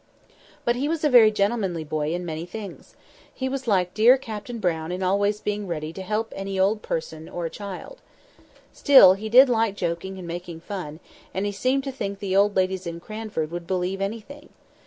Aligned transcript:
But 0.65 0.75
he 0.75 0.89
was 0.89 1.03
a 1.03 1.11
very 1.11 1.29
gentlemanly 1.29 1.83
boy 1.83 2.11
in 2.15 2.25
many 2.25 2.43
things. 2.47 2.95
He 3.31 3.47
was 3.47 3.67
like 3.67 3.93
dear 3.93 4.17
Captain 4.17 4.57
Brown 4.57 4.91
in 4.91 5.03
always 5.03 5.39
being 5.39 5.67
ready 5.67 5.93
to 5.93 6.01
help 6.01 6.33
any 6.35 6.59
old 6.59 6.81
person 6.81 7.29
or 7.29 7.45
a 7.45 7.51
child. 7.51 8.01
Still, 8.73 9.13
he 9.13 9.29
did 9.29 9.47
like 9.47 9.75
joking 9.75 10.17
and 10.17 10.27
making 10.27 10.61
fun; 10.61 11.01
and 11.35 11.45
he 11.45 11.51
seemed 11.51 11.83
to 11.83 11.91
think 11.91 12.17
the 12.17 12.35
old 12.35 12.55
ladies 12.55 12.87
in 12.87 12.99
Cranford 12.99 13.51
would 13.51 13.67
believe 13.67 14.01
anything. 14.01 14.49